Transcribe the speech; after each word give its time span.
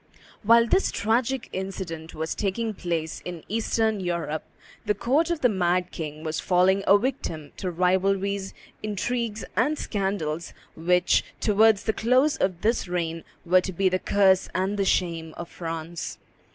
While 0.41 0.65
this 0.67 0.89
tragic 0.89 1.47
incident 1.53 2.15
was 2.15 2.33
taking 2.33 2.73
place 2.73 3.21
in 3.23 3.43
Eastern 3.47 3.99
Europe, 3.99 4.43
the 4.83 4.95
court 4.95 5.29
of 5.29 5.41
the 5.41 5.47
mad 5.47 5.91
king 5.91 6.23
was 6.23 6.39
falling 6.39 6.83
a 6.87 6.97
victim 6.97 7.51
to 7.57 7.69
rivalries, 7.69 8.51
intrigues, 8.81 9.45
and 9.55 9.77
scandals 9.77 10.53
which, 10.75 11.23
towards 11.39 11.83
the 11.83 11.93
close 11.93 12.35
of 12.35 12.61
this 12.61 12.87
reign, 12.87 13.23
were 13.45 13.61
to 13.61 13.71
be 13.73 13.89
the 13.89 13.99
curse 13.99 14.49
and 14.55 14.75
the 14.77 14.85
shame 14.85 15.35
of 15.37 15.49
France. 15.49 16.17